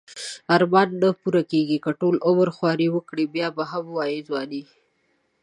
ارمان 0.55 0.87
نه 1.01 1.09
پوره 1.19 1.41
کیږی 1.51 1.77
که 1.83 1.91
ټول 1.99 2.15
عمر 2.27 2.47
خواری 2.55 2.87
وکړی 2.91 3.25
بیا 3.35 3.47
به 3.55 3.63
هم 3.71 3.85
وایی 3.95 4.19
ځوانی 4.27 4.63